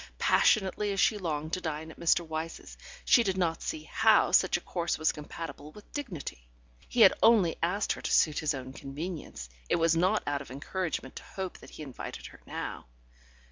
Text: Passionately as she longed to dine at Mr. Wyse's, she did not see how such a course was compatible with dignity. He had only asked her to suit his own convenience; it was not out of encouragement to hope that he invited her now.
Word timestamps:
Passionately 0.17 0.91
as 0.91 0.99
she 0.99 1.19
longed 1.19 1.53
to 1.53 1.61
dine 1.61 1.91
at 1.91 1.99
Mr. 1.99 2.27
Wyse's, 2.27 2.75
she 3.05 3.21
did 3.21 3.37
not 3.37 3.61
see 3.61 3.83
how 3.83 4.31
such 4.31 4.57
a 4.57 4.61
course 4.61 4.97
was 4.97 5.11
compatible 5.11 5.71
with 5.73 5.91
dignity. 5.91 6.47
He 6.89 7.01
had 7.01 7.13
only 7.21 7.57
asked 7.61 7.91
her 7.91 8.01
to 8.01 8.11
suit 8.11 8.39
his 8.39 8.55
own 8.55 8.73
convenience; 8.73 9.47
it 9.69 9.75
was 9.75 9.95
not 9.95 10.23
out 10.25 10.41
of 10.41 10.49
encouragement 10.49 11.15
to 11.17 11.23
hope 11.35 11.59
that 11.59 11.69
he 11.69 11.83
invited 11.83 12.25
her 12.25 12.41
now. 12.47 12.87